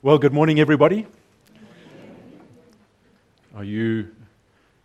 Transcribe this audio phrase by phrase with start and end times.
[0.00, 1.08] Well, good morning, everybody.
[3.52, 4.14] Are you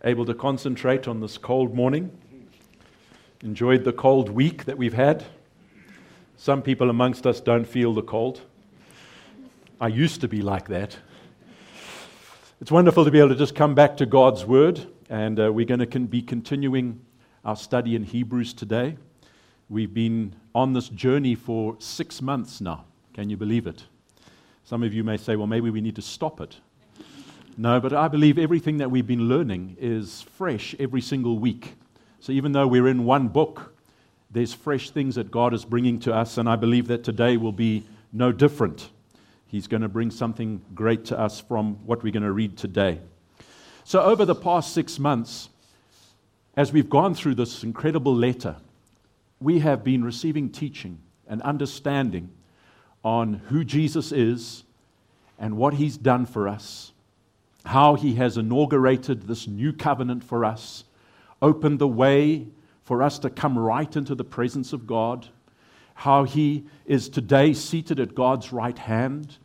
[0.02, 2.10] able to concentrate on this cold morning?
[3.44, 5.24] Enjoyed the cold week that we've had?
[6.36, 8.40] Some people amongst us don't feel the cold.
[9.80, 10.98] I used to be like that.
[12.60, 15.64] It's wonderful to be able to just come back to God's Word, and uh, we're
[15.64, 17.00] going to be continuing
[17.44, 18.96] our study in Hebrews today.
[19.68, 22.86] We've been on this journey for six months now.
[23.12, 23.84] Can you believe it?
[24.64, 26.56] Some of you may say, well, maybe we need to stop it.
[27.56, 31.74] No, but I believe everything that we've been learning is fresh every single week.
[32.18, 33.74] So even though we're in one book,
[34.30, 37.52] there's fresh things that God is bringing to us, and I believe that today will
[37.52, 38.88] be no different.
[39.46, 42.98] He's going to bring something great to us from what we're going to read today.
[43.84, 45.50] So, over the past six months,
[46.56, 48.56] as we've gone through this incredible letter,
[49.38, 52.30] we have been receiving teaching and understanding
[53.04, 54.64] on who Jesus is
[55.38, 56.92] and what he's done for us,
[57.66, 60.84] how he has inaugurated this new covenant for us,
[61.42, 62.46] opened the way
[62.82, 65.28] for us to come right into the presence of God,
[65.94, 69.36] how he is today seated at God's right hand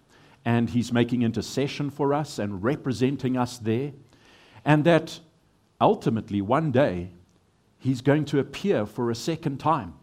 [0.46, 3.92] and he's making intercession for us and representing us there,
[4.64, 5.20] and that
[5.82, 7.10] ultimately one day
[7.78, 9.94] he's going to appear for a second time.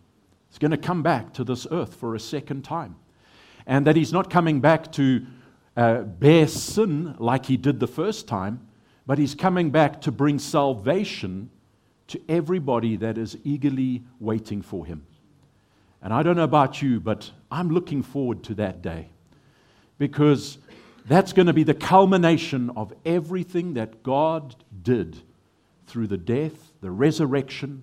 [0.48, 2.96] He's going to come back to this earth for a second time
[3.66, 5.26] and that he's not coming back to
[5.76, 8.66] uh, bear sin like he did the first time,
[9.06, 11.50] but he's coming back to bring salvation
[12.08, 15.04] to everybody that is eagerly waiting for him.
[16.02, 19.08] And I don't know about you, but I'm looking forward to that day
[19.98, 20.58] because
[21.06, 25.16] that's going to be the culmination of everything that God did
[25.86, 27.82] through the death, the resurrection,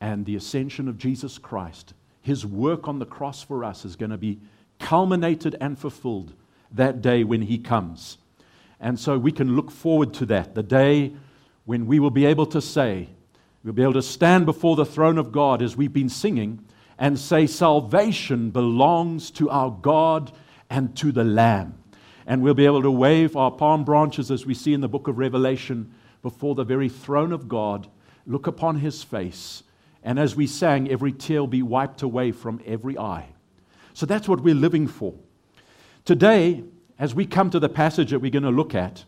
[0.00, 1.94] and the ascension of Jesus Christ.
[2.22, 4.40] His work on the cross for us is going to be
[4.78, 6.34] culminated and fulfilled
[6.72, 8.18] that day when He comes.
[8.80, 11.14] And so we can look forward to that, the day
[11.64, 13.08] when we will be able to say,
[13.62, 16.64] we'll be able to stand before the throne of God as we've been singing
[16.98, 20.32] and say, Salvation belongs to our God
[20.68, 21.78] and to the Lamb.
[22.26, 25.08] And we'll be able to wave our palm branches as we see in the book
[25.08, 25.92] of Revelation
[26.22, 27.86] before the very throne of God,
[28.26, 29.62] look upon His face,
[30.02, 33.33] and as we sang, every tear will be wiped away from every eye.
[33.94, 35.14] So that's what we're living for.
[36.04, 36.62] Today,
[36.98, 39.04] as we come to the passage that we're going to look at,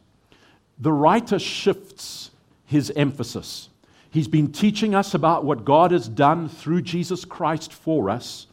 [0.78, 2.30] the writer shifts
[2.64, 3.68] his emphasis.
[4.10, 8.46] He's been teaching us about what God has done through Jesus Christ for us.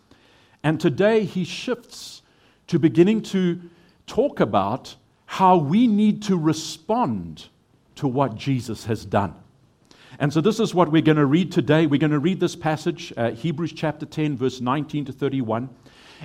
[0.63, 2.21] And today he shifts
[2.67, 3.61] to beginning to
[4.07, 4.95] talk about
[5.25, 7.47] how we need to respond
[7.95, 9.35] to what Jesus has done.
[10.19, 11.87] And so, this is what we're going to read today.
[11.87, 15.69] We're going to read this passage, uh, Hebrews chapter 10, verse 19 to 31.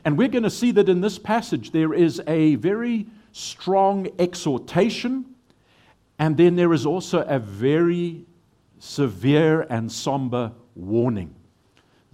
[0.04, 5.24] And we're going to see that in this passage there is a very strong exhortation,
[6.18, 8.24] and then there is also a very
[8.78, 11.34] severe and somber warning.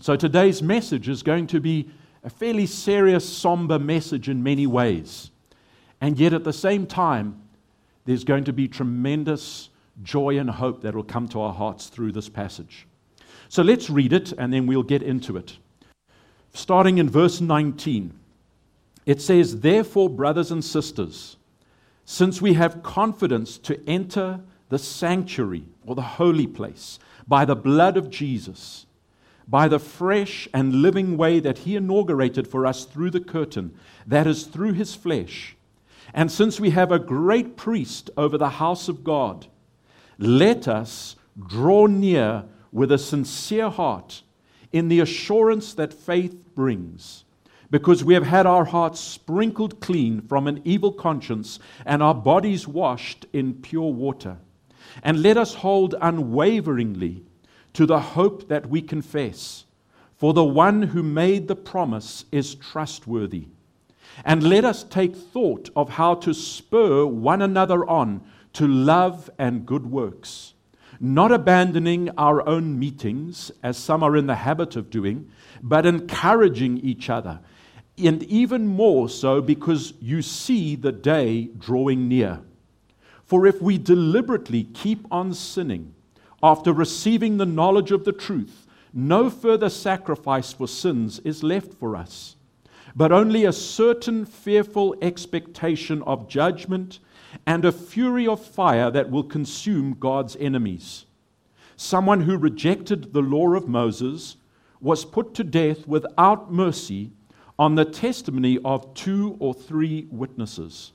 [0.01, 1.91] So today's message is going to be
[2.23, 5.31] a fairly serious, somber message in many ways.
[6.01, 7.41] And yet at the same time,
[8.05, 9.71] there's going to be tremendous
[10.03, 12.87] joy and hope that will come to our hearts through this passage.
[13.49, 15.59] So let's read it and then we'll get into it
[16.55, 18.19] starting in verse 19.
[19.05, 21.37] It says, Therefore, brothers and sisters,
[22.07, 27.97] since we have confidence to enter the sanctuary or the holy place by the blood
[27.97, 28.87] of Jesus,
[29.47, 33.77] by the fresh and living way that he inaugurated for us through the curtain,
[34.07, 35.57] that is, through his flesh,
[36.15, 39.47] and since we have a great priest over the house of God,
[40.19, 41.17] let us
[41.47, 44.23] draw near with a sincere heart
[44.75, 47.23] in the assurance that faith brings,
[47.71, 52.67] because we have had our hearts sprinkled clean from an evil conscience and our bodies
[52.67, 54.37] washed in pure water.
[55.05, 57.23] And let us hold unwaveringly
[57.75, 59.65] to the hope that we confess,
[60.17, 63.47] for the one who made the promise is trustworthy.
[64.25, 68.23] And let us take thought of how to spur one another on
[68.55, 70.54] to love and good works
[71.05, 75.31] not abandoning our own meetings, as some are in the habit of doing,
[75.63, 77.41] but encouraging each other.
[78.03, 82.41] And even more so because you see the day drawing near.
[83.23, 85.95] For if we deliberately keep on sinning
[86.43, 91.97] after receiving the knowledge of the truth, no further sacrifice for sins is left for
[91.97, 92.37] us,
[92.97, 96.99] but only a certain fearful expectation of judgment
[97.47, 101.07] and a fury of fire that will consume God's enemies.
[101.77, 104.37] Someone who rejected the law of Moses
[104.81, 107.11] was put to death without mercy
[107.59, 110.93] on the testimony of two or three witnesses.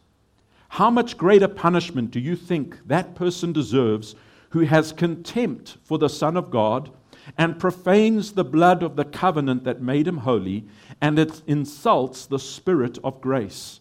[0.70, 4.16] How much greater punishment do you think that person deserves
[4.50, 6.92] who has contempt for the Son of God
[7.38, 10.66] and profanes the blood of the covenant that made him holy
[11.02, 13.80] and it insults the Spirit of grace?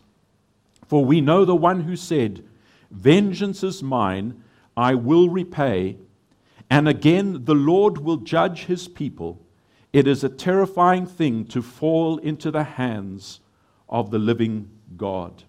[0.87, 2.43] For we know the one who said,
[2.90, 4.43] Vengeance is mine,
[4.76, 5.96] I will repay.
[6.70, 9.40] And again, the Lord will judge his people.
[9.93, 13.40] It is a terrifying thing to fall into the hands
[13.88, 15.44] of the living God.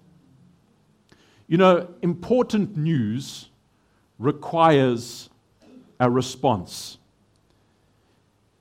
[1.47, 3.49] You know, important news
[4.17, 5.29] requires
[5.99, 6.97] a response.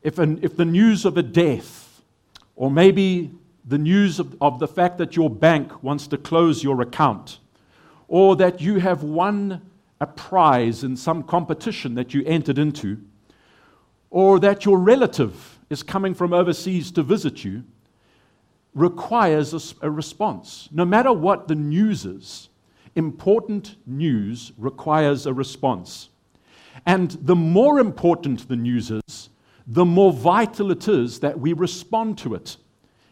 [0.03, 2.03] If, an, if the news of a death,
[2.57, 3.31] or maybe
[3.65, 7.39] the news of, of the fact that your bank wants to close your account,
[8.09, 9.63] or that you have won
[10.01, 12.99] a prize in some competition that you entered into,
[14.11, 17.63] or that your relative is coming from overseas to visit you,
[18.75, 20.69] requires a, a response.
[20.73, 22.49] No matter what the news is,
[22.95, 26.09] important news requires a response.
[26.87, 29.31] And the more important the news is,
[29.67, 32.57] the more vital it is that we respond to it.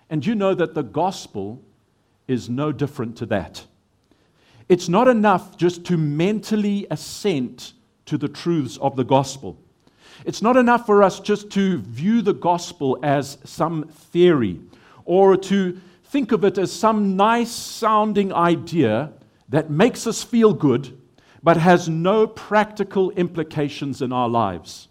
[0.09, 1.63] And you know that the gospel
[2.27, 3.67] is no different to that.
[4.69, 7.73] It's not enough just to mentally assent
[8.07, 9.59] to the truths of the gospel.
[10.25, 14.61] It's not enough for us just to view the gospel as some theory
[15.05, 19.13] or to think of it as some nice sounding idea
[19.49, 20.99] that makes us feel good
[21.43, 24.89] but has no practical implications in our lives.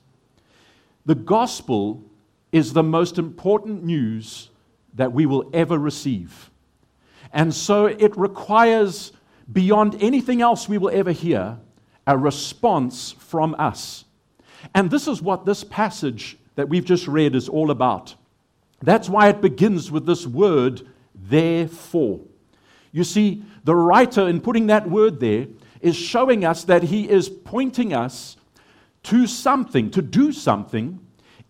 [1.06, 2.04] The gospel
[2.52, 4.50] is the most important news
[4.94, 6.50] that we will ever receive.
[7.34, 9.12] And so it requires,
[9.52, 11.58] beyond anything else we will ever hear,
[12.08, 14.06] a response from us.
[14.74, 18.16] And this is what this passage that we've just read is all about.
[18.82, 22.22] That's why it begins with this word, therefore.
[22.92, 25.48] You see, the writer, in putting that word there,
[25.82, 28.38] is showing us that he is pointing us
[29.04, 31.00] to something, to do something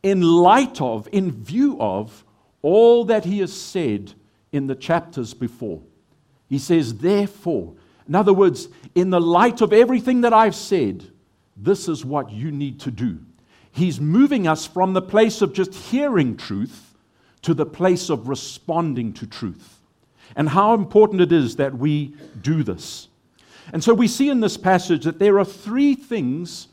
[0.03, 2.23] in light of, in view of,
[2.61, 4.13] all that he has said
[4.51, 5.81] in the chapters before.
[6.47, 7.75] He says, therefore,
[8.07, 11.05] in other words, in the light of everything that I've said,
[11.57, 13.19] this is what you need to do.
[13.71, 16.93] He's moving us from the place of just hearing truth
[17.41, 19.79] to the place of responding to truth.
[20.35, 23.07] And how important it is that we do this.
[23.73, 26.67] And so we see in this passage that there are three things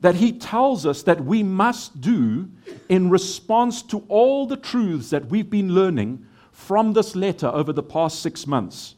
[0.00, 2.48] that he tells us that we must do
[2.88, 7.82] in response to all the truths that we've been learning from this letter over the
[7.82, 8.94] past six months.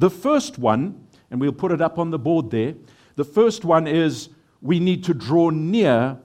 [0.00, 2.74] The first one, and we'll put it up on the board there,
[3.16, 4.30] the first one is
[4.62, 6.16] we need to draw near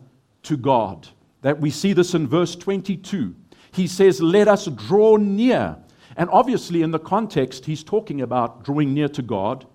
[0.44, 1.10] to God.
[1.42, 3.36] That we see this in verse 22.
[3.74, 5.76] He says, Let us draw near.
[6.16, 9.68] And obviously, in the context, he's talking about drawing near to God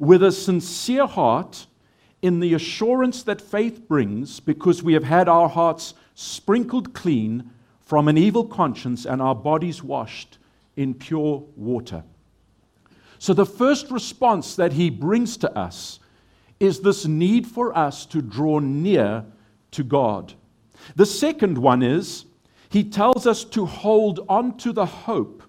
[0.00, 1.68] with a sincere heart
[2.22, 8.08] in the assurance that faith brings because we have had our hearts sprinkled clean from
[8.08, 10.38] an evil conscience and our bodies washed
[10.74, 12.02] in pure water.
[13.24, 15.98] So, the first response that he brings to us
[16.60, 19.24] is this need for us to draw near
[19.70, 20.34] to God.
[20.94, 22.26] The second one is
[22.68, 25.42] he tells us to hold on to the hope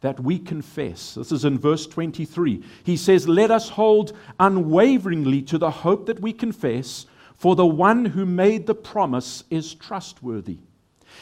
[0.00, 1.12] that we confess.
[1.12, 2.64] This is in verse 23.
[2.84, 7.04] He says, Let us hold unwaveringly to the hope that we confess,
[7.36, 10.60] for the one who made the promise is trustworthy.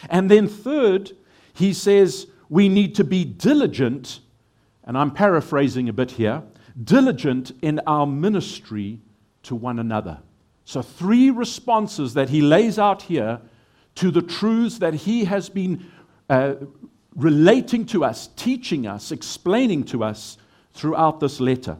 [0.08, 1.10] And then, third,
[1.54, 4.20] he says, We need to be diligent,
[4.88, 6.42] and I'm paraphrasing a bit here
[6.82, 9.00] diligent in our ministry
[9.42, 10.18] to one another.
[10.64, 13.40] So, three responses that he lays out here
[13.96, 15.86] to the truths that he has been
[16.28, 16.54] uh,
[17.14, 20.38] relating to us, teaching us, explaining to us
[20.72, 21.76] throughout this letter.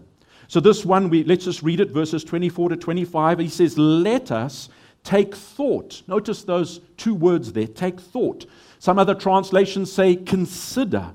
[0.48, 3.38] So, this one, we, let's just read it, verses 24 to 25.
[3.38, 4.68] He says, Let us
[5.04, 6.02] take thought.
[6.06, 8.46] Notice those two words there take thought.
[8.78, 11.14] Some other translations say, Consider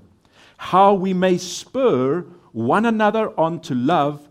[0.63, 2.21] how we may spur
[2.53, 4.29] one another on to love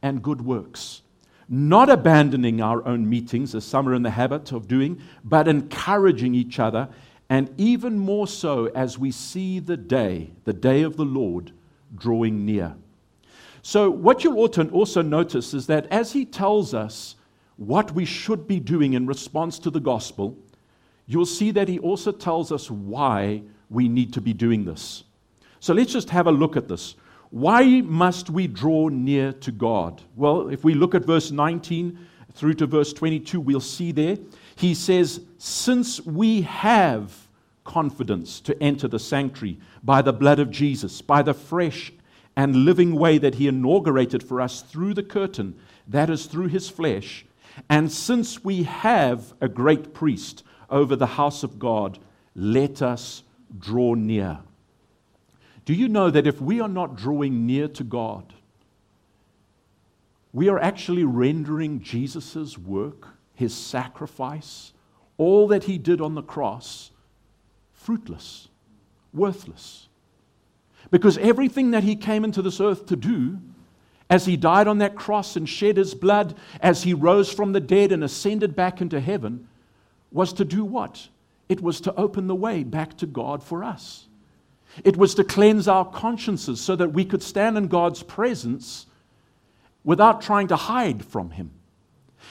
[0.00, 1.02] and good works.
[1.48, 6.36] Not abandoning our own meetings, as some are in the habit of doing, but encouraging
[6.36, 6.88] each other
[7.28, 11.50] and even more so as we see the day, the day of the Lord,
[11.96, 12.76] drawing near.
[13.62, 17.16] So, what you'll also notice is that as he tells us
[17.56, 20.38] what we should be doing in response to the gospel,
[21.06, 25.02] you'll see that he also tells us why we need to be doing this.
[25.62, 26.96] So, let's just have a look at this.
[27.30, 30.02] Why must we draw near to God?
[30.16, 31.96] Well, if we look at verse 19
[32.32, 34.18] through to verse 22, we'll see there.
[34.56, 37.28] He says, Since we have
[37.62, 41.92] confidence to enter the sanctuary by the blood of Jesus, by the fresh
[42.34, 45.54] and living way that he inaugurated for us through the curtain,
[45.86, 47.24] that is, through his flesh.
[47.70, 52.00] And since we have a great priest over the house of God,
[52.34, 53.22] let us
[53.60, 54.40] draw near.
[55.64, 58.32] Do you know that if we are not drawing near to God,
[60.32, 64.72] we are actually rendering Jesus' work, his sacrifice,
[65.18, 66.90] all that he did on the cross,
[67.72, 68.48] fruitless,
[69.12, 69.88] worthless.
[70.90, 73.38] Because everything that he came into this earth to do,
[74.10, 77.60] as he died on that cross and shed his blood, as he rose from the
[77.60, 79.48] dead and ascended back into heaven,
[80.10, 81.08] was to do what?
[81.48, 84.06] It was to open the way back to God for us.
[84.84, 88.86] It was to cleanse our consciences so that we could stand in God's presence
[89.84, 91.50] without trying to hide from Him.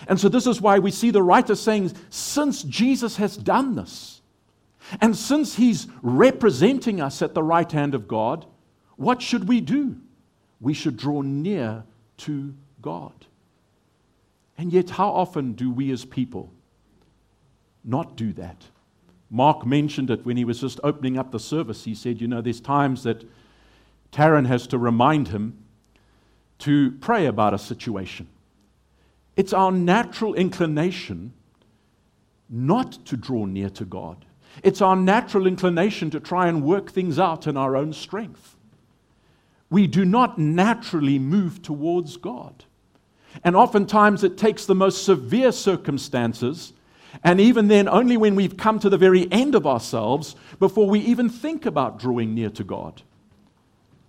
[0.07, 4.21] And so, this is why we see the writer saying, since Jesus has done this,
[4.99, 8.45] and since He's representing us at the right hand of God,
[8.95, 9.97] what should we do?
[10.59, 11.83] We should draw near
[12.17, 13.13] to God.
[14.57, 16.51] And yet, how often do we as people
[17.83, 18.63] not do that?
[19.31, 21.85] Mark mentioned it when he was just opening up the service.
[21.85, 23.25] He said, You know, there's times that
[24.11, 25.57] Taryn has to remind him
[26.59, 28.27] to pray about a situation.
[29.37, 31.31] It's our natural inclination
[32.49, 34.25] not to draw near to God.
[34.63, 38.57] It's our natural inclination to try and work things out in our own strength.
[39.69, 42.65] We do not naturally move towards God.
[43.45, 46.73] And oftentimes it takes the most severe circumstances
[47.23, 50.99] and even then, only when we've come to the very end of ourselves before we
[50.99, 53.01] even think about drawing near to God.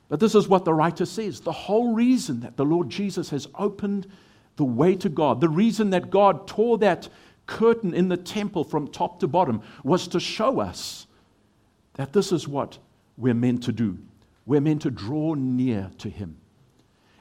[0.09, 3.49] But this is what the writer says the whole reason that the Lord Jesus has
[3.55, 4.07] opened
[4.57, 7.09] the way to God, the reason that God tore that
[7.47, 11.07] curtain in the temple from top to bottom was to show us
[11.95, 12.79] that this is what
[13.17, 13.99] we're meant to do.
[14.47, 16.37] We're meant to draw near to Him.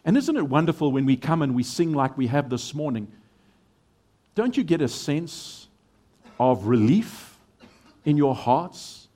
[0.04, 3.08] And isn't it wonderful when we come and we sing like we have this morning?
[4.36, 5.68] Don't you get a sense
[6.42, 7.38] of relief
[8.04, 9.08] in your hearts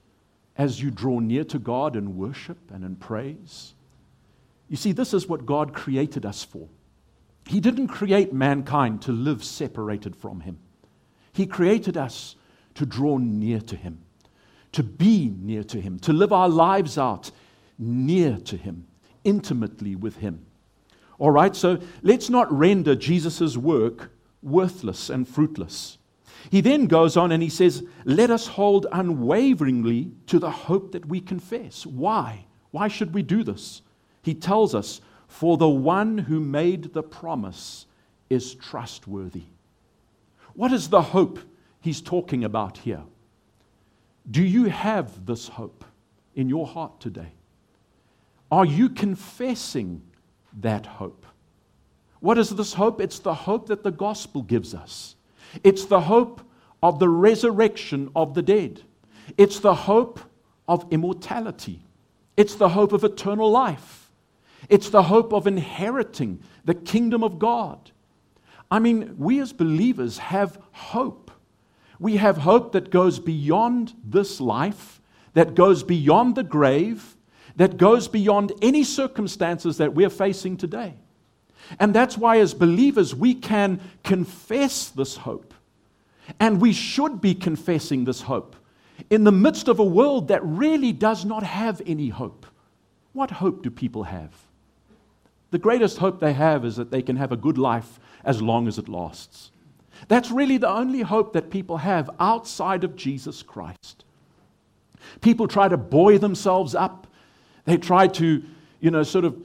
[0.58, 3.74] as you draw near to God in worship and in praise?
[4.70, 6.68] You see, this is what God created us for.
[7.48, 10.60] He didn't create mankind to live separated from Him,
[11.34, 12.36] He created us
[12.76, 14.00] to draw near to Him,
[14.74, 17.32] to be near to Him, to live our lives out
[17.80, 18.86] near to Him,
[19.24, 20.46] intimately with Him.
[21.18, 24.12] All right, so let's not render Jesus' work
[24.44, 25.98] worthless and fruitless.
[26.50, 31.06] He then goes on and he says, Let us hold unwaveringly to the hope that
[31.06, 31.86] we confess.
[31.86, 32.46] Why?
[32.72, 33.82] Why should we do this?
[34.22, 37.86] He tells us, For the one who made the promise
[38.30, 39.44] is trustworthy.
[40.54, 41.40] What is the hope
[41.82, 43.04] he's talking about here?
[44.30, 45.86] Do you have this hope
[46.36, 47.34] in your heart today?
[48.52, 50.02] Are you confessing
[50.62, 51.26] that hope?
[52.20, 53.02] What is this hope?
[53.02, 55.16] It's the hope that the gospel gives us.
[55.64, 56.42] It's the hope
[56.82, 58.82] of the resurrection of the dead.
[59.38, 60.20] It's the hope
[60.68, 61.82] of immortality.
[62.38, 64.12] It's the hope of eternal life.
[64.70, 67.92] It's the hope of inheriting the kingdom of God.
[68.70, 71.32] I mean, we as believers have hope.
[72.00, 75.02] We have hope that goes beyond this life,
[75.34, 77.16] that goes beyond the grave,
[77.56, 80.96] that goes beyond any circumstances that we're facing today.
[81.80, 85.54] And that's why, as believers, we can confess this hope.
[86.40, 88.56] And we should be confessing this hope
[89.10, 92.46] in the midst of a world that really does not have any hope.
[93.14, 94.32] What hope do people have?
[95.52, 98.68] The greatest hope they have is that they can have a good life as long
[98.68, 99.52] as it lasts.
[100.08, 104.04] That's really the only hope that people have outside of Jesus Christ.
[105.22, 107.08] People try to buoy themselves up.
[107.66, 108.44] They try to,
[108.82, 109.38] you know, sort of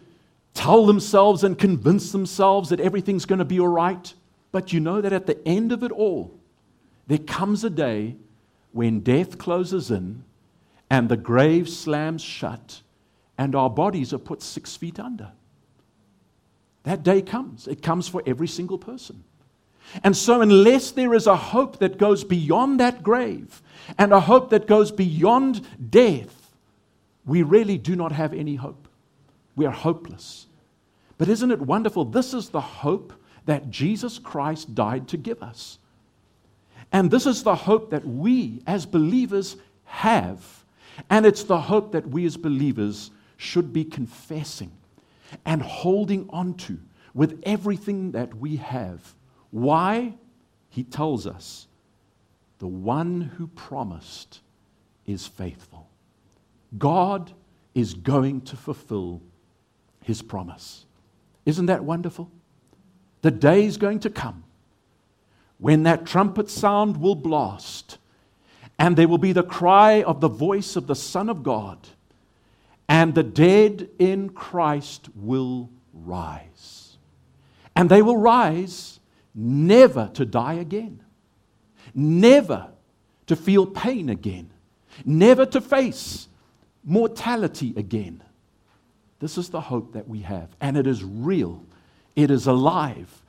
[0.55, 4.13] tell themselves and convince themselves that everything's going to be all right.
[4.53, 6.39] But you know that at the end of it all,
[7.07, 8.17] there comes a day
[8.73, 10.25] when death closes in
[10.89, 12.83] and the grave slams shut
[13.39, 15.33] and our bodies are put six feet under.
[16.83, 17.69] That day comes.
[17.69, 19.25] It comes for every single person.
[20.05, 23.63] And so, unless there is a hope that goes beyond that grave
[23.99, 26.55] and a hope that goes beyond death,
[27.25, 28.89] we really do not have any hope.
[29.61, 30.47] We are hopeless.
[31.19, 32.07] But isn't it wonderful?
[32.07, 33.13] This is the hope
[33.45, 35.79] that Jesus Christ died to give us.
[36.93, 40.65] And this is the hope that we as believers have.
[41.11, 44.73] And it's the hope that we as believers should be confessing
[45.45, 46.79] and holding on to
[47.13, 49.15] with everything that we have.
[49.51, 50.15] Why?
[50.71, 51.67] He tells us
[52.61, 54.41] the one who promised
[55.05, 55.87] is faithful.
[56.79, 57.33] God
[57.75, 59.21] is going to fulfill
[60.11, 60.85] his promise.
[61.47, 62.31] Isn't that wonderful?
[63.23, 64.45] The day is going to come
[65.59, 67.99] when that trumpet sound will blast,
[68.79, 71.79] and there will be the cry of the voice of the Son of God,
[72.89, 76.97] and the dead in Christ will rise.
[77.77, 79.01] And they will rise
[79.35, 81.03] never to die again,
[81.95, 82.69] never
[83.27, 84.51] to feel pain again,
[85.05, 86.27] never to face
[86.83, 88.23] mortality again.
[89.21, 91.63] This is the hope that we have, and it is real,
[92.17, 93.23] it is alive.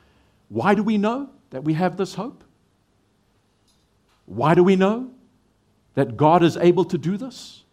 [0.50, 2.44] Why do we know that we have this hope?
[4.26, 5.12] Why do we know
[5.96, 7.64] that God is able to do this?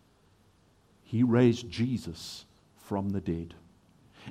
[1.04, 2.44] He raised Jesus
[2.76, 3.54] from the dead.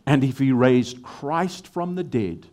[0.06, 2.48] And if He raised Christ from the dead,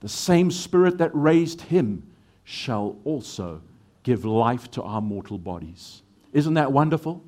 [0.00, 2.02] the same Spirit that raised Him
[2.44, 3.60] shall also
[4.02, 6.02] give life to our mortal bodies.
[6.32, 7.22] Isn't that wonderful?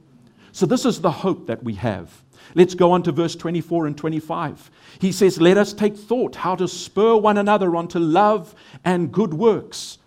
[0.52, 2.10] So, this is the hope that we have.
[2.54, 4.70] Let's go on to verse 24 and 25.
[5.00, 8.54] He says, Let us take thought how to spur one another on to love
[8.84, 9.98] and good works.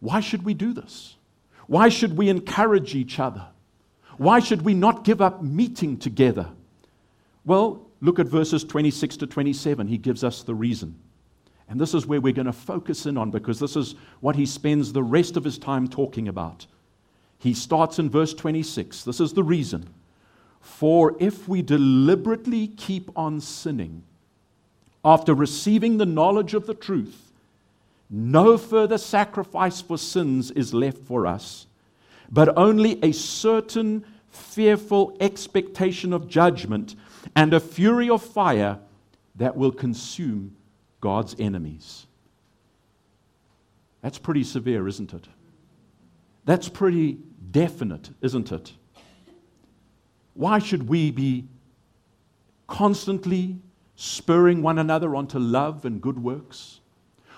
[0.00, 1.16] Why should we do this?
[1.66, 3.46] Why should we encourage each other?
[4.16, 6.48] Why should we not give up meeting together?
[7.44, 9.86] Well, look at verses 26 to 27.
[9.86, 10.98] He gives us the reason.
[11.68, 14.44] And this is where we're going to focus in on because this is what he
[14.44, 16.66] spends the rest of his time talking about.
[17.38, 19.04] He starts in verse 26.
[19.04, 19.88] This is the reason.
[20.60, 24.02] For if we deliberately keep on sinning
[25.04, 27.32] after receiving the knowledge of the truth,
[28.10, 31.66] no further sacrifice for sins is left for us,
[32.30, 36.94] but only a certain fearful expectation of judgment
[37.34, 38.78] and a fury of fire
[39.36, 40.56] that will consume
[41.00, 42.06] God's enemies.
[44.02, 45.28] That's pretty severe, isn't it?
[46.44, 47.18] That's pretty
[47.50, 48.72] definite, isn't it?
[50.34, 51.46] Why should we be
[52.66, 53.58] constantly
[53.96, 56.80] spurring one another onto love and good works?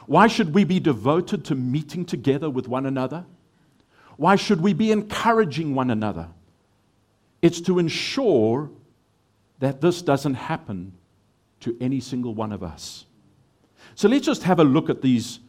[0.07, 3.25] Why should we be devoted to meeting together with one another?
[4.17, 6.29] Why should we be encouraging one another?
[7.41, 8.71] It's to ensure
[9.59, 10.93] that this doesn't happen
[11.61, 13.07] to any single one of us.
[13.95, 15.41] So let's just have a look at these,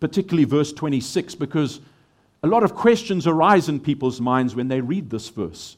[0.00, 1.80] particularly verse 26, because
[2.42, 5.76] a lot of questions arise in people's minds when they read this verse.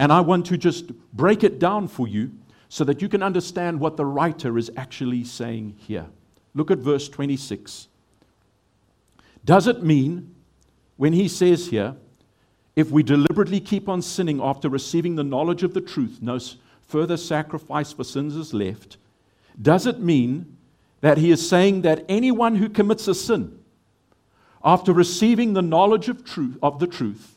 [0.00, 2.32] And I want to just break it down for you
[2.70, 6.06] so that you can understand what the writer is actually saying here.
[6.54, 7.86] Look at verse 26.
[9.44, 10.34] Does it mean,
[10.96, 11.96] when he says here,
[12.76, 16.38] if we deliberately keep on sinning after receiving the knowledge of the truth, no
[16.80, 18.96] further sacrifice for sins is left,
[19.60, 20.56] does it mean
[21.02, 23.58] that he is saying that anyone who commits a sin
[24.64, 27.36] after receiving the knowledge of, truth, of the truth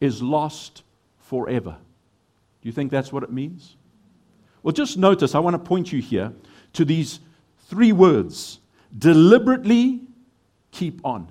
[0.00, 0.82] is lost
[1.20, 1.76] forever?
[2.62, 3.76] Do you think that's what it means?
[4.62, 6.32] Well, just notice, I want to point you here
[6.74, 7.20] to these
[7.68, 8.60] three words
[8.98, 10.02] deliberately
[10.70, 11.30] keep on.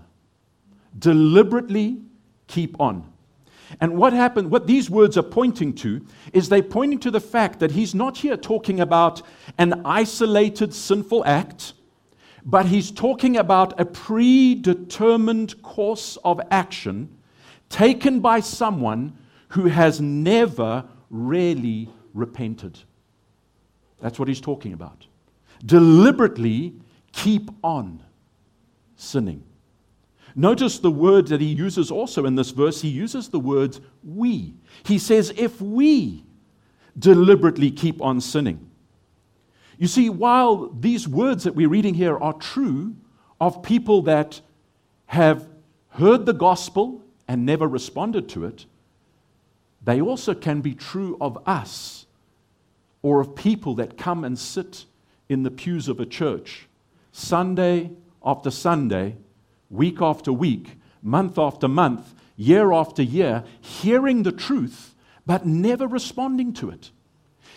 [0.97, 2.01] Deliberately
[2.47, 3.11] keep on.
[3.79, 7.59] And what happened, what these words are pointing to, is they're pointing to the fact
[7.59, 9.21] that he's not here talking about
[9.59, 11.73] an isolated sinful act,
[12.43, 17.15] but he's talking about a predetermined course of action
[17.69, 19.15] taken by someone
[19.49, 22.79] who has never really repented.
[23.99, 25.05] That's what he's talking about.
[25.65, 26.73] Deliberately
[27.11, 28.01] keep on
[28.95, 29.43] sinning.
[30.35, 32.81] Notice the word that he uses also in this verse.
[32.81, 34.53] He uses the words we.
[34.83, 36.23] He says, if we
[36.97, 38.69] deliberately keep on sinning.
[39.77, 42.95] You see, while these words that we're reading here are true
[43.39, 44.41] of people that
[45.07, 45.47] have
[45.89, 48.65] heard the gospel and never responded to it,
[49.83, 52.05] they also can be true of us
[53.01, 54.85] or of people that come and sit
[55.29, 56.67] in the pews of a church
[57.11, 57.91] Sunday
[58.23, 59.15] after Sunday,
[59.69, 64.95] week after week, month after month, year after year, hearing the truth
[65.29, 66.89] but never responding to it.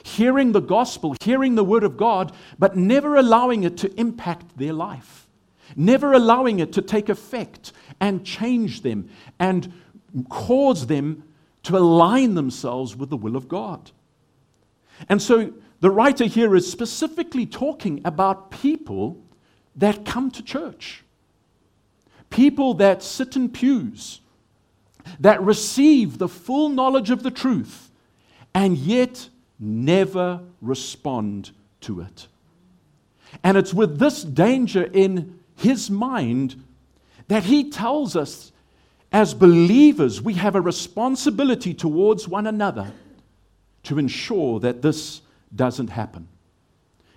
[0.03, 4.75] Hearing the gospel, hearing the word of God, but never allowing it to impact their
[4.75, 5.27] life.
[5.75, 9.09] Never allowing it to take effect and change them
[9.39, 9.73] and
[10.29, 11.25] cause them
[11.65, 13.91] to align themselves with the will of God.
[15.09, 19.23] And so the writer here is specifically talking about people
[19.77, 21.03] that come to church,
[22.31, 24.21] people that sit in pews,
[25.19, 27.91] that receive the full knowledge of the truth,
[28.55, 32.29] and yet never respond to it.
[33.43, 36.63] And it's with this danger in his mind
[37.29, 38.52] that he tells us
[39.13, 42.93] as believers, we have a responsibility towards one another
[43.85, 45.21] to ensure that this
[45.55, 46.29] doesn't happen.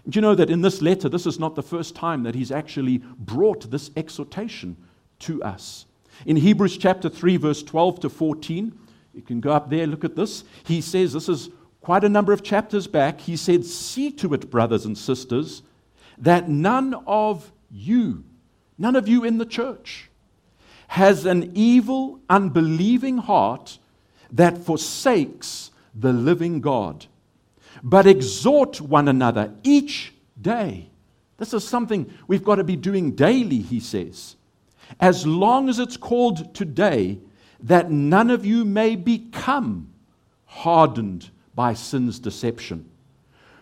[0.07, 2.51] Do you know that in this letter, this is not the first time that he's
[2.51, 4.77] actually brought this exhortation
[5.19, 5.85] to us?
[6.25, 8.77] In Hebrews chapter 3, verse 12 to 14,
[9.13, 10.43] you can go up there, look at this.
[10.65, 11.49] He says, this is
[11.81, 13.21] quite a number of chapters back.
[13.21, 15.61] He said, See to it, brothers and sisters,
[16.17, 18.23] that none of you,
[18.77, 20.09] none of you in the church,
[20.87, 23.79] has an evil, unbelieving heart
[24.31, 27.05] that forsakes the living God,
[27.83, 30.89] but exhort one another each day.
[31.37, 34.35] This is something we've got to be doing daily, he says.
[34.99, 37.19] As long as it's called today,
[37.61, 39.89] that none of you may become
[40.45, 42.89] hardened by sin's deception.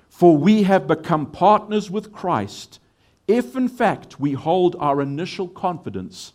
[0.09, 2.79] For we have become partners with Christ
[3.27, 6.33] if, in fact, we hold our initial confidence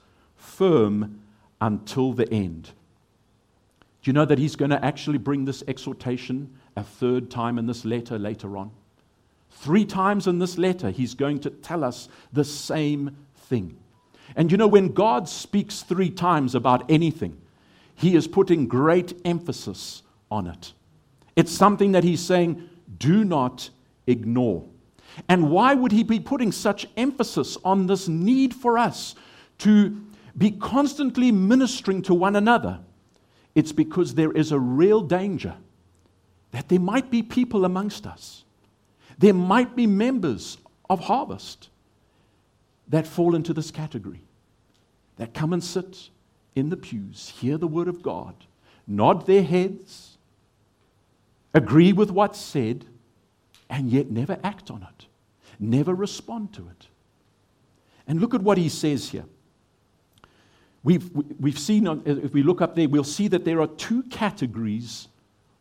[0.58, 1.20] firm
[1.60, 2.64] until the end.
[4.02, 7.66] Do you know that he's going to actually bring this exhortation a third time in
[7.66, 8.72] this letter later on?
[9.50, 13.76] Three times in this letter, he's going to tell us the same thing.
[14.34, 17.40] And you know, when God speaks three times about anything,
[17.94, 20.72] he is putting great emphasis on it.
[21.36, 22.68] It's something that he's saying,
[22.98, 23.70] do not
[24.06, 24.64] ignore.
[25.28, 29.14] And why would he be putting such emphasis on this need for us
[29.58, 30.00] to
[30.38, 32.78] be constantly ministering to one another,
[33.54, 35.56] it's because there is a real danger
[36.52, 38.44] that there might be people amongst us,
[39.18, 40.56] there might be members
[40.88, 41.68] of Harvest
[42.86, 44.22] that fall into this category,
[45.16, 46.08] that come and sit
[46.54, 48.34] in the pews, hear the word of God,
[48.86, 50.16] nod their heads,
[51.52, 52.86] agree with what's said,
[53.68, 55.06] and yet never act on it,
[55.58, 56.86] never respond to it.
[58.06, 59.26] And look at what he says here.
[60.88, 65.08] We've, we've seen, if we look up there, we'll see that there are two categories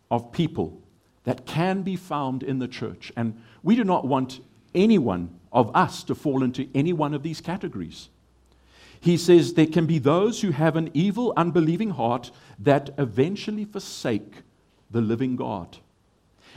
[0.09, 0.81] of people
[1.25, 3.11] that can be found in the church.
[3.17, 4.39] And we do not want
[4.73, 8.07] anyone of us to fall into any one of these categories.
[9.01, 14.43] He says there can be those who have an evil, unbelieving heart that eventually forsake
[14.91, 15.77] the living God.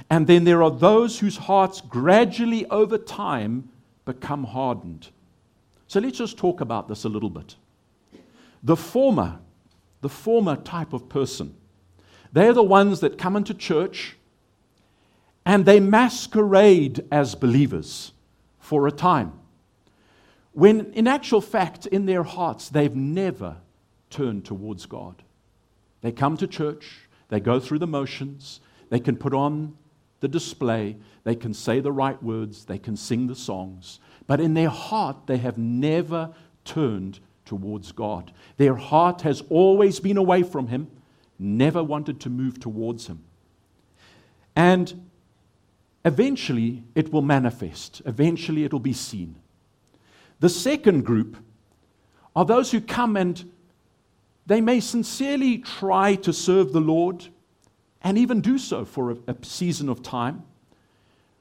[0.09, 3.69] And then there are those whose hearts gradually over time
[4.05, 5.09] become hardened.
[5.89, 7.57] So let's just talk about this a little bit.
[8.63, 9.39] The former,
[10.01, 11.55] the former type of person,
[12.33, 14.17] they're the ones that come into church
[15.45, 18.13] and they masquerade as believers
[18.59, 19.33] for a time.
[20.53, 23.57] When in actual fact, in their hearts, they've never
[24.11, 25.23] turned towards God.
[26.03, 29.77] They come to church, they go through the motions, they can put on
[30.21, 34.55] the display, they can say the right words, they can sing the songs, but in
[34.55, 38.33] their heart, they have never turned towards God.
[38.59, 40.87] Their heart has always been away from Him,
[41.37, 43.25] never wanted to move towards Him.
[44.55, 45.09] And
[46.05, 49.35] eventually it will manifest, eventually it will be seen.
[50.39, 51.39] The second group
[52.37, 53.51] are those who come and
[54.47, 57.27] they may sincerely try to serve the Lord
[58.01, 60.45] and even do so for a, a season of time,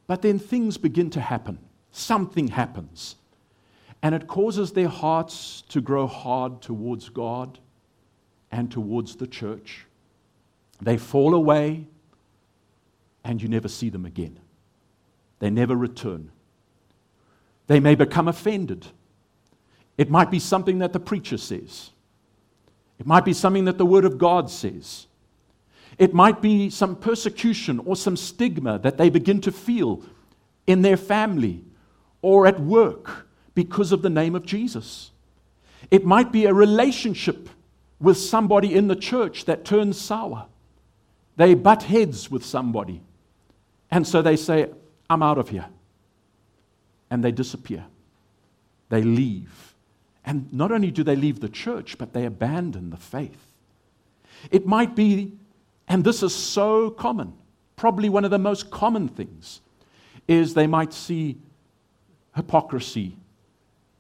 [0.08, 1.60] but then things begin to happen.
[1.92, 3.16] Something happens
[4.02, 7.60] and it causes their hearts to grow hard towards God
[8.52, 9.86] and towards the church.
[10.82, 11.88] They fall away,
[13.24, 14.40] and you never see them again.
[15.40, 16.32] They never return.
[17.68, 18.88] They may become offended.
[19.98, 21.92] It might be something that the preacher says,
[23.00, 25.08] it might be something that the Word of God says.
[25.98, 30.04] It might be some persecution or some stigma that they begin to feel
[30.68, 31.64] in their family
[32.22, 35.12] or at work because of the name of Jesus.
[35.92, 37.50] It might be a relationship
[38.00, 40.46] with somebody in the church that turns sour.
[41.36, 43.02] They butt heads with somebody.
[43.92, 44.70] And so they say,
[45.10, 45.66] I'm out of here.
[47.10, 47.86] And they disappear.
[48.90, 49.74] They leave.
[50.26, 53.48] And not only do they leave the church, but they abandon the faith.
[54.52, 55.34] It might be,
[55.88, 57.34] and this is so common,
[57.76, 59.62] probably one of the most common things,
[60.28, 61.38] is they might see
[62.36, 63.18] hypocrisy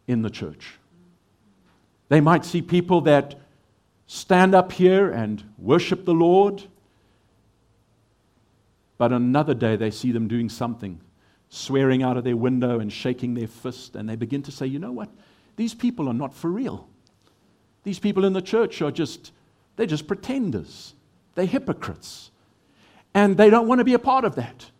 [0.10, 0.74] in the church.
[2.10, 3.36] They might see people that
[4.08, 6.64] stand up here and worship the Lord,
[8.98, 11.00] but another day they see them doing something,
[11.50, 14.80] swearing out of their window and shaking their fist, and they begin to say, you
[14.80, 15.10] know what?
[15.58, 16.88] These people are not for real.
[17.84, 19.32] These people in the church are just,
[19.76, 20.96] they're just pretenders.
[21.36, 22.32] They're hypocrites.
[23.14, 24.72] And they don't want to be a part of that.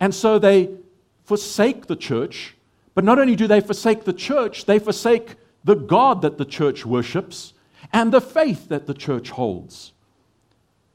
[0.00, 0.70] And so they
[1.24, 2.55] forsake the church
[2.96, 6.86] but not only do they forsake the church, they forsake the God that the church
[6.86, 7.52] worships,
[7.92, 9.92] and the faith that the church holds.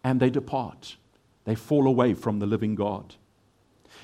[0.04, 0.98] And they depart.
[1.46, 3.14] They fall away from the living God.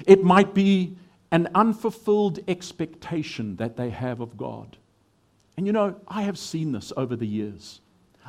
[0.06, 0.96] It might be
[1.32, 4.78] an unfulfilled expectation that they have of God.
[5.58, 7.82] And you know, I have seen this over the years.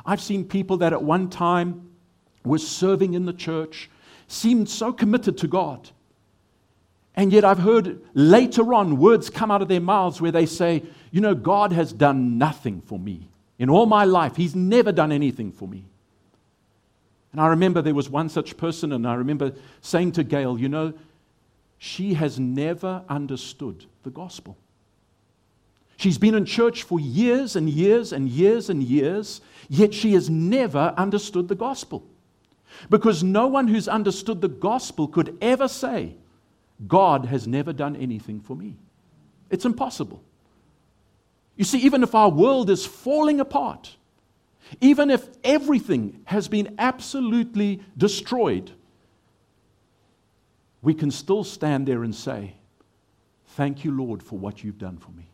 [0.03, 1.91] I've seen people that at one time
[2.43, 3.87] were serving in the church,
[4.27, 5.91] seemed so committed to God.
[7.19, 10.83] And yet I've heard later on words come out of their mouths where they say,
[11.11, 13.27] You know, God has done nothing for me.
[13.57, 15.83] In all my life, He's never done anything for me.
[17.33, 19.51] And I remember there was one such person, and I remember
[19.81, 20.93] saying to Gail, You know,
[21.77, 24.55] she has never understood the gospel.
[25.97, 30.29] She's been in church for years and years and years and years, yet she has
[30.29, 32.05] never understood the gospel.
[32.89, 36.15] Because no one who's understood the gospel could ever say,
[36.87, 38.77] God has never done anything for me.
[39.49, 40.23] It's impossible.
[41.55, 43.97] You see, even if our world is falling apart,
[44.79, 48.71] even if everything has been absolutely destroyed,
[50.81, 52.55] we can still stand there and say,
[53.53, 55.27] Thank you, Lord, for what you've done for me.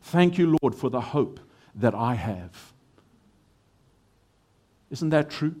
[0.00, 1.40] Thank you, Lord, for the hope
[1.74, 2.72] that I have.
[4.90, 5.56] Isn't that true?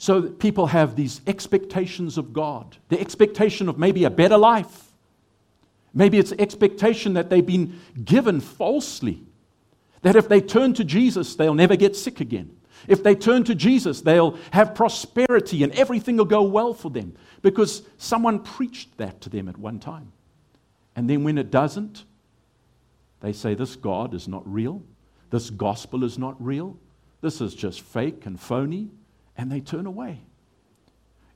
[0.00, 4.92] So people have these expectations of God, the expectation of maybe a better life.
[5.92, 9.22] Maybe it's expectation that they've been given falsely.
[10.00, 12.56] That if they turn to Jesus, they'll never get sick again.
[12.88, 17.14] If they turn to Jesus, they'll have prosperity and everything will go well for them
[17.42, 20.12] because someone preached that to them at one time.
[20.96, 22.06] And then when it doesn't,
[23.20, 24.82] they say, This God is not real.
[25.28, 26.78] This gospel is not real.
[27.20, 28.88] This is just fake and phony.
[29.40, 30.20] And they turn away.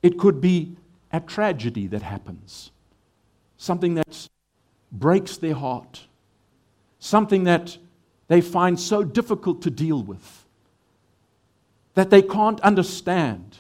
[0.03, 0.77] It could be
[1.11, 2.71] a tragedy that happens,
[3.57, 4.29] something that
[4.93, 6.03] breaks their heart,
[6.99, 7.79] something that
[8.29, 10.45] they find so difficult to deal with
[11.95, 13.57] that they can't understand.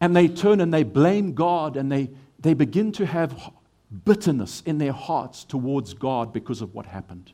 [0.00, 3.52] And they turn and they blame God and they, they begin to have
[4.06, 7.32] bitterness in their hearts towards God because of what happened.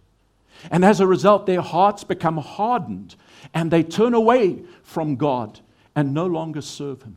[0.73, 3.15] And as a result, their hearts become hardened
[3.53, 5.61] and they turn away from God
[5.97, 7.17] and no longer serve Him.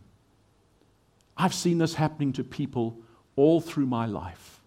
[1.35, 2.97] I've seen this happening to people
[3.35, 4.59] all through my life.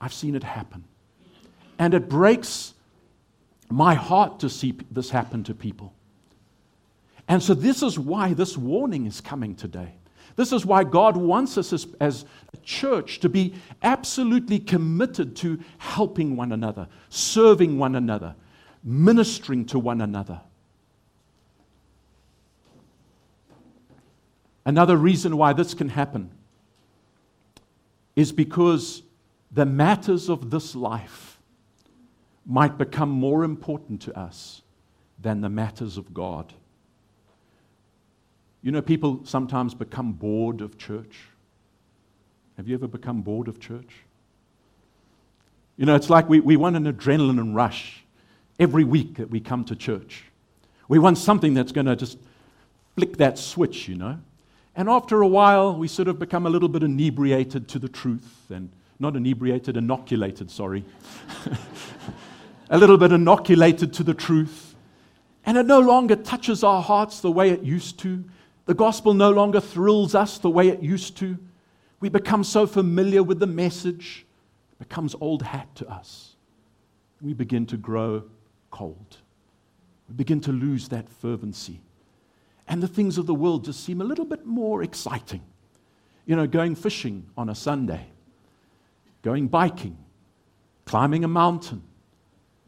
[0.00, 0.84] I've seen it happen.
[1.78, 2.74] And it breaks
[3.70, 5.94] my heart to see this happen to people.
[7.26, 9.94] And so, this is why this warning is coming today.
[10.36, 15.60] This is why God wants us as, as, a church to be absolutely committed to
[15.78, 18.34] helping one another, serving one another,
[18.82, 20.40] ministering to one another.
[24.64, 26.30] Another reason why this can happen
[28.16, 29.02] is because
[29.50, 31.38] the matters of this life
[32.46, 34.62] might become more important to us
[35.20, 36.52] than the matters of God.
[38.62, 41.20] You know, people sometimes become bored of church.
[42.56, 43.90] Have you ever become bored of church?
[45.76, 48.04] You know, it's like we, we want an adrenaline rush
[48.58, 50.24] every week that we come to church.
[50.88, 52.18] We want something that's going to just
[52.94, 54.20] flick that switch, you know.
[54.76, 58.50] And after a while, we sort of become a little bit inebriated to the truth
[58.50, 60.84] and not inebriated, inoculated, sorry.
[62.70, 64.74] a little bit inoculated to the truth.
[65.46, 68.24] And it no longer touches our hearts the way it used to.
[68.66, 71.38] The gospel no longer thrills us the way it used to.
[72.00, 74.26] We become so familiar with the message,
[74.72, 76.36] it becomes old hat to us.
[77.20, 78.24] We begin to grow
[78.70, 79.18] cold.
[80.08, 81.80] We begin to lose that fervency.
[82.66, 85.42] And the things of the world just seem a little bit more exciting.
[86.26, 88.06] You know, going fishing on a Sunday,
[89.22, 89.98] going biking,
[90.86, 91.82] climbing a mountain,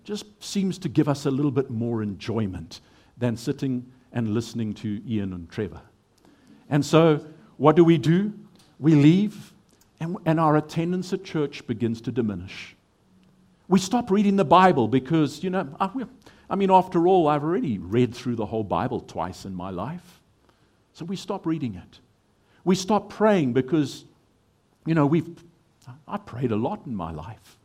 [0.04, 2.80] just seems to give us a little bit more enjoyment
[3.16, 5.80] than sitting and listening to Ian and Trevor.
[6.68, 7.24] And so,
[7.56, 8.32] what do we do?
[8.78, 9.52] We leave,
[10.00, 12.76] and, and our attendance at church begins to diminish.
[13.68, 15.90] We stop reading the Bible because, you know, ah,
[16.48, 20.20] I, mean, after all, I've already read through the whole Bible twice in my life.
[20.92, 22.00] So we stop reading it.
[22.64, 24.04] We stop praying because,
[24.85, 25.28] you know, we've,
[26.09, 27.59] I prayed a lot in my life.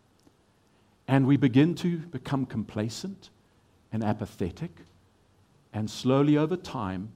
[1.07, 3.29] And we begin to become complacent
[3.91, 4.71] and apathetic
[5.73, 7.11] and slowly over time,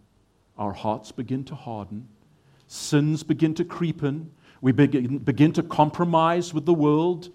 [0.57, 2.07] our hearts begin to harden,
[2.67, 7.29] sins begin to creep in, we begin, begin to compromise with the world.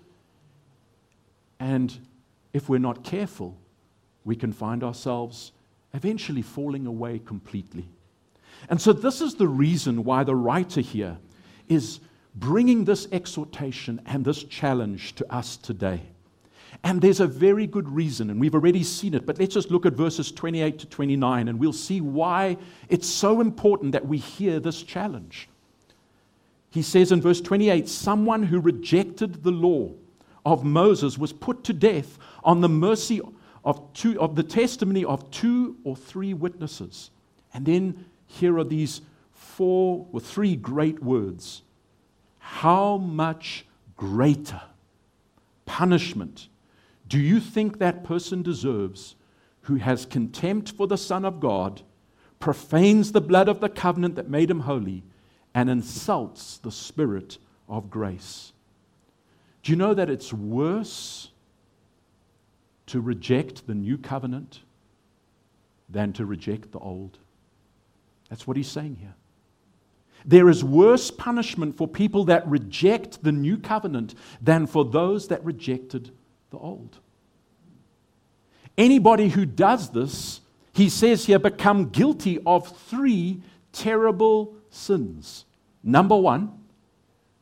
[1.59, 1.97] And
[2.53, 3.57] if we're not careful,
[4.25, 5.53] we can find ourselves
[5.95, 7.89] eventually falling away completely.
[8.69, 11.19] And so, this is the reason why the writer here
[11.69, 12.01] is
[12.35, 16.03] bringing this exhortation and this challenge to us today.
[16.85, 19.87] And there's a very good reason, and we've already seen it, but let's just look
[19.87, 22.57] at verses 28 to 29 and we'll see why
[22.89, 25.49] it's so important that we hear this challenge.
[26.71, 29.91] He says in verse 28 Someone who rejected the law
[30.47, 33.21] of Moses was put to death on the mercy
[33.71, 37.13] of, two, of the testimony of two or three witnesses.
[37.55, 39.01] And then here are these
[39.33, 41.63] four or three great words.
[42.39, 43.65] How much
[43.97, 44.61] greater
[45.67, 46.49] punishment
[47.07, 49.15] do you think that person deserves
[49.63, 51.83] who has contempt for the Son of God,
[52.41, 55.05] profanes the blood of the covenant that made him holy,
[55.55, 58.53] and insults the Spirit of grace?
[59.63, 61.31] Do you know that it's worse
[62.91, 64.61] to reject the new covenant
[65.89, 67.19] than to reject the old?
[68.29, 69.15] That's what he's saying here.
[70.25, 75.45] There is worse punishment for people that reject the new covenant than for those that
[75.45, 76.11] rejected
[76.51, 76.99] the old.
[78.77, 80.41] Anybody who does this,
[80.73, 83.41] he says here, become guilty of three
[83.73, 85.45] terrible sins.
[85.83, 86.53] Number one,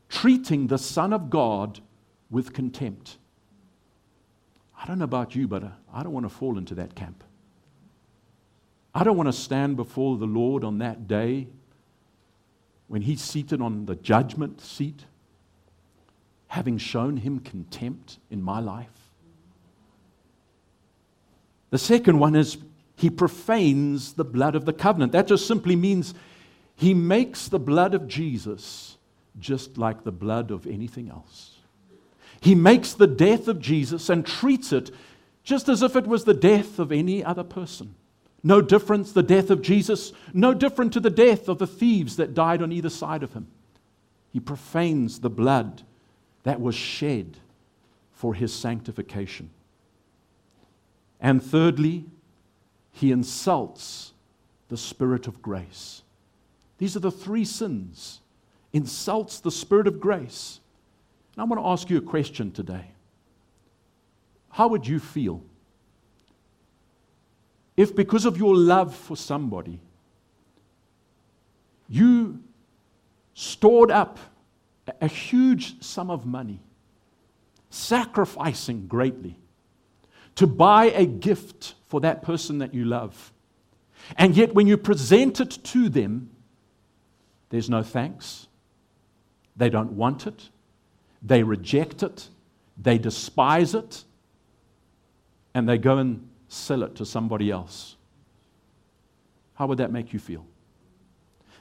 [0.09, 1.81] treating the Son of God
[2.31, 3.17] with contempt.
[4.81, 7.25] I don't know about you, but uh, I don't want to fall into that camp.
[8.95, 11.49] I don't want to stand before the Lord on that day
[12.87, 15.05] when He's seated on the judgment seat,
[16.47, 18.89] having shown Him contempt in my life.
[21.71, 22.57] The second one is
[22.97, 25.13] he profanes the blood of the covenant.
[25.13, 26.15] That just simply means
[26.75, 28.97] he makes the blood of Jesus
[29.39, 31.58] just like the blood of anything else.
[32.41, 34.91] He makes the death of Jesus and treats it
[35.43, 37.95] just as if it was the death of any other person.
[38.43, 42.35] No difference, the death of Jesus, no different to the death of the thieves that
[42.35, 43.49] died on either side of him.
[44.31, 45.83] He profanes the blood
[46.43, 47.39] that was shed
[48.13, 49.51] for his sanctification.
[51.21, 52.05] And thirdly,
[52.93, 54.13] he insults
[54.69, 56.03] the Spirit of grace.
[56.79, 58.21] These are the three sins.
[58.73, 60.61] Insults the Spirit of grace.
[61.39, 62.85] And I want to ask you a question today.
[64.51, 65.45] How would you feel
[67.77, 69.79] if, because of your love for somebody,
[71.89, 72.43] you
[73.35, 74.19] stored up
[75.01, 76.59] a huge sum of money,
[77.71, 79.39] sacrificing greatly?
[80.39, 83.33] to buy a gift for that person that you love.
[84.17, 86.31] And yet, when you present it to them,
[87.51, 88.47] there's no thanks.
[89.57, 90.49] They don't want it.
[91.23, 92.29] They reject it.
[92.77, 94.05] They despise it.
[95.55, 97.97] And they go and sell it to somebody else.
[99.55, 100.47] How would that make you feel?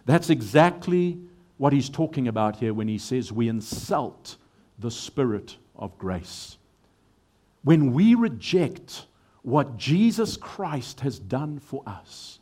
[0.06, 1.20] That's exactly
[1.58, 4.38] what he's talking about here when he says we insult
[4.78, 6.58] the Spirit of grace
[7.68, 9.08] when we reject
[9.42, 12.40] what Jesus Christ has done for us,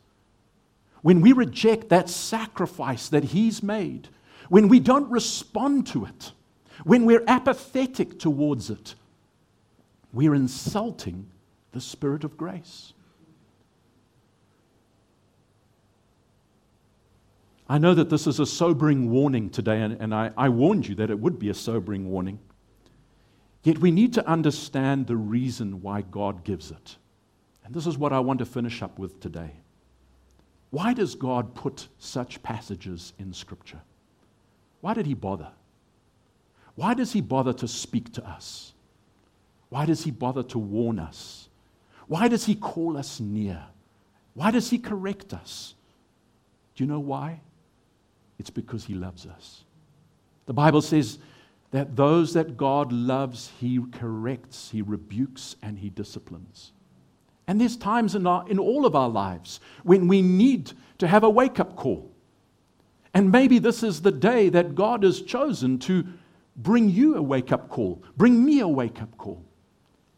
[1.02, 4.06] when we reject that sacrifice that He's made,
[4.48, 6.30] when we don't respond to it,
[6.84, 8.94] when we're apathetic towards it,
[10.12, 11.28] we're insulting
[11.72, 12.92] the Spirit of grace.
[17.68, 20.94] I know that this is a sobering warning today, and, and I, I warned you
[20.96, 22.38] that it would be a sobering warning.
[23.64, 26.96] Yet we need to understand the reason why God gives it.
[27.64, 29.50] And this is what I want to finish up with today.
[30.70, 33.80] Why does God put such passages in Scripture?
[34.80, 35.48] Why did He bother?
[36.76, 38.72] Why does He bother to speak to us?
[39.68, 41.48] Why does He bother to warn us?
[42.06, 43.64] Why does He call us near?
[44.34, 45.74] Why does He correct us?
[46.76, 47.40] Do you know why?
[48.38, 49.64] It's because He loves us.
[50.44, 51.18] The Bible says,
[51.70, 56.72] that those that God loves, He corrects, He rebukes, and He disciplines.
[57.46, 61.22] And there's times in, our, in all of our lives when we need to have
[61.22, 62.10] a wake up call.
[63.14, 66.06] And maybe this is the day that God has chosen to
[66.56, 69.44] bring you a wake up call, bring me a wake up call.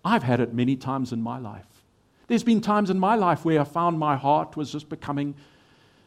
[0.05, 1.67] I've had it many times in my life.
[2.29, 5.35] There's been times in my life where I found my heart was just becoming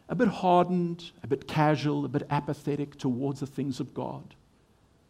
[0.08, 4.36] a bit hardened, a bit casual, a bit apathetic towards the things of God.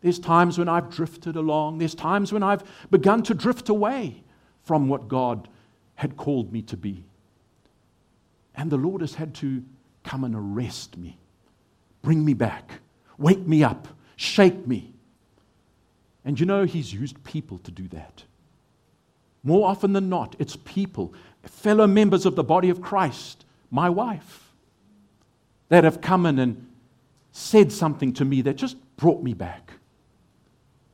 [0.02, 1.78] There's times when I've drifted along.
[1.78, 4.24] There's times when I've begun to drift away
[4.64, 5.48] from what God
[5.96, 7.04] had called me to be.
[8.56, 9.64] And the Lord has had to
[10.04, 11.20] come and arrest me,
[12.02, 12.80] bring me back,
[13.18, 14.91] wake me up, shake me.
[16.24, 18.24] And you know, He's used people to do that.
[19.44, 21.14] More often than not, it's people,
[21.44, 24.52] fellow members of the body of Christ, my wife,
[25.70, 26.68] that have come in and
[27.32, 29.72] said something to me that just brought me back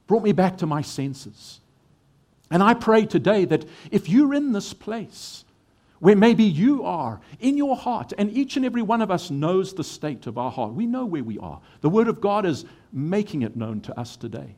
[0.08, 1.60] brought me back to my senses.
[2.50, 5.44] And I pray today that if you're in this place,
[6.00, 9.74] where maybe you are in your heart, and each and every one of us knows
[9.74, 10.74] the state of our heart.
[10.74, 11.60] We know where we are.
[11.82, 14.56] The Word of God is making it known to us today.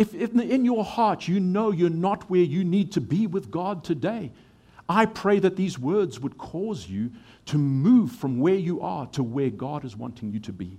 [0.00, 3.84] If, in your heart you know you're not where you need to be with God
[3.84, 4.32] today,
[4.88, 7.12] I pray that these words would cause you
[7.44, 10.78] to move from where you are to where God is wanting you to be.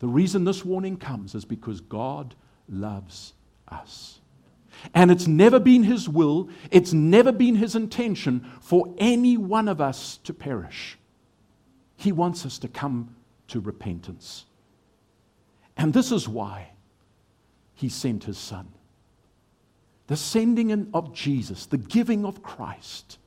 [0.00, 2.34] The reason this warning comes is because God
[2.68, 3.32] loves
[3.68, 4.20] us.
[4.92, 9.80] And it's never been His will, it's never been His intention for any one of
[9.80, 10.98] us to perish.
[11.96, 13.16] He wants us to come
[13.46, 14.44] to repentance.
[15.74, 16.72] And this is why
[17.78, 18.66] He sent His Son.
[20.08, 23.18] The sending of Jesus, the giving of Christ,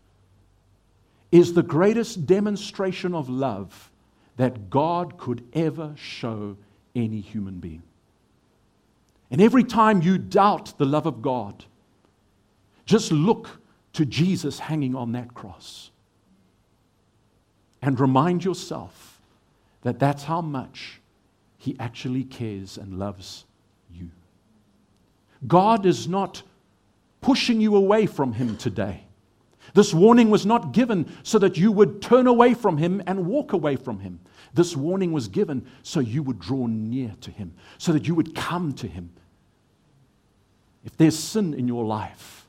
[1.32, 3.90] is the greatest demonstration of love
[4.36, 6.58] that God could ever show
[6.94, 7.84] any human being.
[9.30, 11.64] And every time you doubt the love of God,
[12.86, 13.62] just look
[13.94, 15.92] to Jesus hanging on that cross
[17.82, 19.22] and remind yourself
[19.84, 21.00] that that's how much
[21.58, 23.46] He actually cares and loves.
[25.48, 26.44] God is not
[27.22, 29.04] pushing you away from Him today.
[29.74, 33.54] This warning was not given so that you would turn away from Him and walk
[33.54, 34.20] away from Him.
[34.54, 38.36] This warning was given so you would draw near to Him, so that you would
[38.36, 39.12] come to Him,
[40.84, 42.48] if there's sin in your life,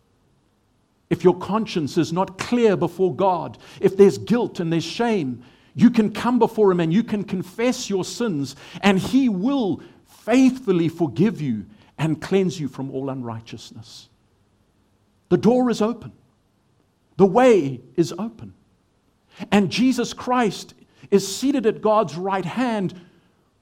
[1.10, 5.90] if your conscience is not clear before God, if there's guilt and there's shame, you
[5.90, 11.40] can come before Him and you can confess your sins, and He will faithfully forgive
[11.40, 11.66] you
[12.02, 14.08] and cleanse you from all unrighteousness.
[15.28, 16.12] The door is open,
[17.16, 18.54] the way is open.
[19.50, 20.74] And Jesus Christ
[21.10, 23.00] is seated at God's right hand,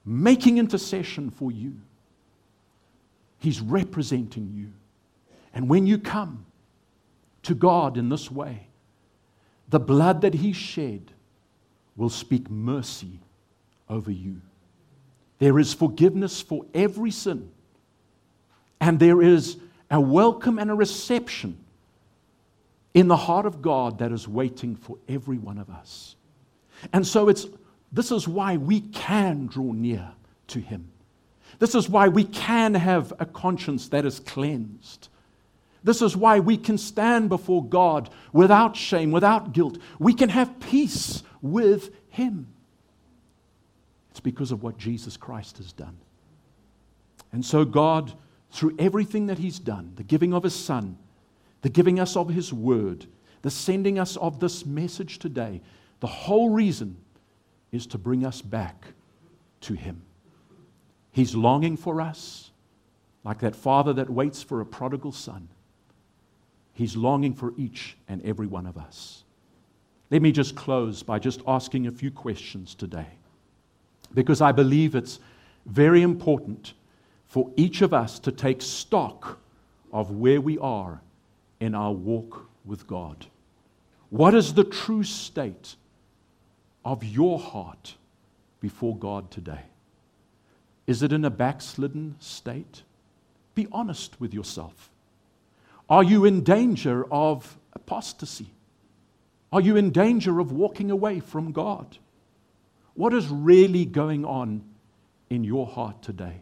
[0.03, 1.77] making intercession for you.
[3.39, 4.73] He's representing you.
[5.53, 6.45] And when you come
[7.43, 8.67] to God in this way,
[9.69, 11.11] the blood that He shed
[11.95, 13.19] will speak mercy
[13.89, 14.41] over you.
[15.39, 17.51] There is forgiveness for every sin,
[18.81, 19.57] and there is
[19.89, 21.57] a welcome and a reception
[22.93, 26.15] in the heart of God that is waiting for every one of us.
[26.91, 27.47] And so it's
[27.93, 30.11] this is why we can draw near
[30.47, 30.89] to him.
[31.59, 35.09] This is why we can have a conscience that is cleansed.
[35.83, 39.77] This is why we can stand before God without shame, without guilt.
[39.99, 42.47] We can have peace with Him.
[44.11, 45.97] It's because of what Jesus Christ has done.
[47.31, 48.13] And so, God,
[48.51, 50.97] through everything that He's done, the giving of His Son,
[51.61, 53.05] the giving us of His Word,
[53.41, 55.61] the sending us of this message today,
[55.99, 56.97] the whole reason
[57.71, 58.85] is to bring us back
[59.61, 60.01] to Him.
[61.11, 62.51] He's longing for us,
[63.23, 65.47] like that father that waits for a prodigal son.
[66.73, 69.23] He's longing for each and every one of us.
[70.09, 73.07] Let me just close by just asking a few questions today,
[74.13, 75.19] because I believe it's
[75.65, 76.73] very important
[77.31, 79.39] for each of us to take stock
[79.93, 80.99] of where we are
[81.61, 83.25] in our walk with God.
[84.09, 85.77] What is the true state
[86.83, 87.95] of your heart
[88.59, 89.61] before God today?
[90.87, 92.83] Is it in a backslidden state?
[93.55, 94.89] Be honest with yourself.
[95.89, 98.47] Are you in danger of apostasy?
[99.53, 101.97] Are you in danger of walking away from God?
[102.93, 104.63] What is really going on
[105.29, 106.41] in your heart today?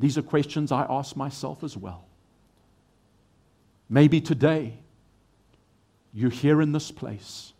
[0.00, 2.04] These are questions I ask myself as well.
[3.90, 4.72] Maybe today
[6.14, 7.52] you're here in this place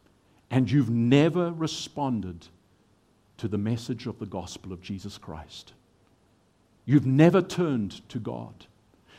[0.50, 2.46] and you've never responded
[3.36, 5.74] to the message of the gospel of Jesus Christ.
[6.86, 8.66] You've never turned to God.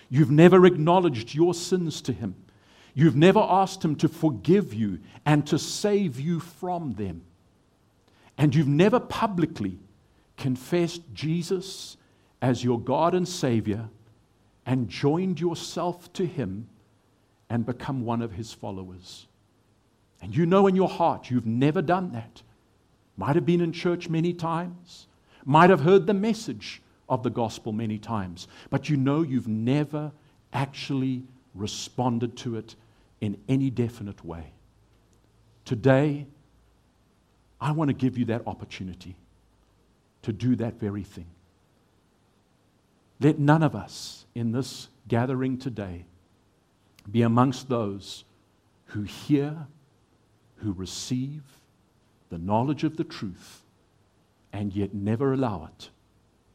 [0.10, 2.36] You've never acknowledged your sins to Him.
[2.96, 7.22] You've never asked Him to forgive you and to save you from them.
[8.38, 9.78] And you've never publicly
[10.38, 11.98] confessed Jesus
[12.42, 13.90] as your God and Savior
[14.66, 16.68] and joined yourself to Him
[17.50, 19.28] and become one of His followers.
[20.22, 22.42] And you know in your heart you've never done that.
[23.18, 25.08] Might have been in church many times,
[25.46, 30.12] might have heard the message of the gospel many times, but you know you've never
[30.54, 31.24] actually
[31.54, 32.76] responded to it
[33.20, 34.54] in any definite way.
[35.66, 36.26] Today,
[37.60, 39.16] I want to give you that opportunity
[40.24, 41.28] to do that very thing.
[43.22, 46.06] Let none of us in this gathering today
[47.10, 48.24] be amongst those
[48.86, 49.68] who hear,
[50.58, 51.44] who receive
[52.30, 53.62] the knowledge of the truth,
[54.52, 55.92] and yet never allow it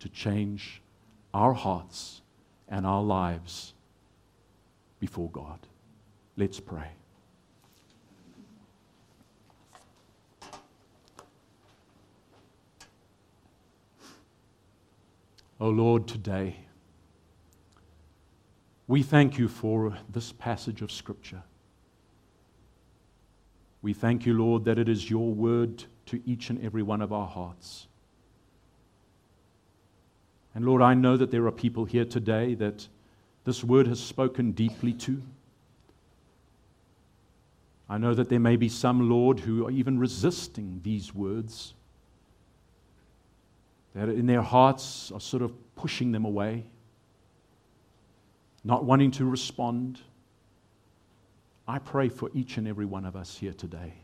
[0.01, 0.83] to change
[1.33, 2.21] our hearts
[2.69, 3.73] and our lives
[4.99, 5.61] before God.
[6.37, 6.91] Let's pray.
[15.59, 16.57] Oh Lord, today,
[18.87, 21.43] we thank you for this passage of Scripture.
[23.81, 27.11] We thank you, Lord, that it is your word to each and every one of
[27.11, 27.87] our hearts.
[30.55, 32.87] And Lord, I know that there are people here today that
[33.45, 35.23] this word has spoken deeply to.
[37.89, 41.73] I know that there may be some, Lord, who are even resisting these words,
[43.97, 46.67] that in their hearts are sort of pushing them away,
[48.63, 49.99] not wanting to respond.
[51.67, 53.95] I pray for each and every one of us here today.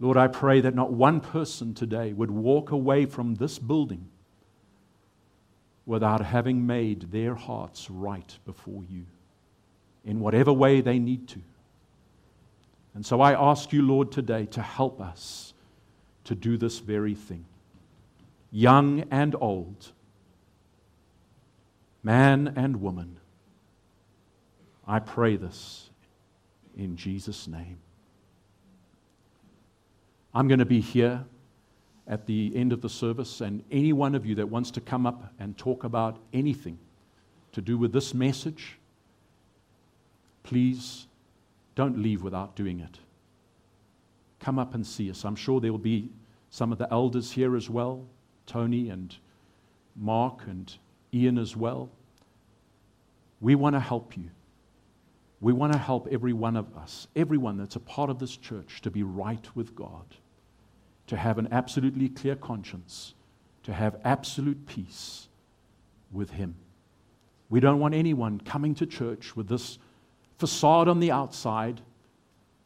[0.00, 4.06] Lord, I pray that not one person today would walk away from this building
[5.86, 9.06] without having made their hearts right before you
[10.04, 11.40] in whatever way they need to.
[12.94, 15.54] And so I ask you, Lord, today to help us
[16.24, 17.46] to do this very thing,
[18.54, 19.90] young and old,
[22.04, 23.18] man and woman.
[24.86, 25.90] I pray this
[26.76, 27.78] in Jesus' name.
[30.32, 31.24] I'm going to be here
[32.06, 35.04] at the end of the service, and any one of you that wants to come
[35.04, 36.78] up and talk about anything
[37.52, 38.78] to do with this message,
[40.44, 41.08] please
[41.74, 42.98] don't leave without doing it.
[44.38, 45.24] Come up and see us.
[45.24, 46.10] I'm sure there will be
[46.50, 48.06] some of the elders here as well
[48.46, 49.16] Tony and
[49.96, 50.76] Mark and
[51.12, 51.90] Ian as well.
[53.40, 54.30] We want to help you.
[55.40, 58.80] We want to help every one of us, everyone that's a part of this church,
[58.82, 60.06] to be right with God,
[61.06, 63.14] to have an absolutely clear conscience,
[63.64, 65.28] to have absolute peace
[66.10, 66.54] with Him.
[67.50, 69.78] We don't want anyone coming to church with this
[70.38, 71.82] facade on the outside,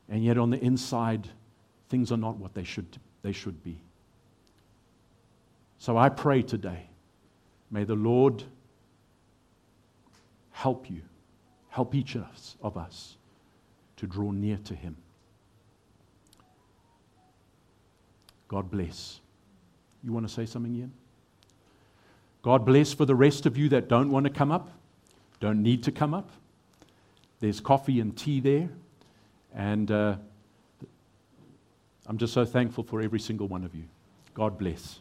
[0.08, 1.28] and yet on the inside,
[1.88, 3.80] things are not what they should, they should be.
[5.78, 6.88] So I pray today,
[7.70, 8.44] may the Lord
[10.50, 11.02] help you,
[11.68, 13.16] help each of us,
[13.96, 14.96] to draw near to Him.
[18.48, 19.20] God bless.
[20.02, 20.92] You want to say something, Ian?
[22.42, 24.70] God bless for the rest of you that don't want to come up,
[25.40, 26.30] don't need to come up.
[27.40, 28.68] There's coffee and tea there.
[29.54, 30.16] And uh,
[32.06, 33.84] I'm just so thankful for every single one of you.
[34.34, 35.00] God bless.